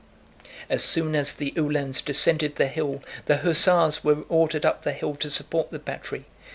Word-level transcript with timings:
As 0.67 0.83
soon 0.83 1.13
as 1.13 1.31
the 1.31 1.53
Uhlans 1.55 2.01
descended 2.01 2.55
the 2.55 2.65
hill, 2.65 3.03
the 3.25 3.37
hussars 3.37 4.03
were 4.03 4.23
ordered 4.29 4.65
up 4.65 4.81
the 4.81 4.93
hill 4.93 5.13
to 5.17 5.29
support 5.29 5.69
the 5.69 5.77
battery. 5.77 6.25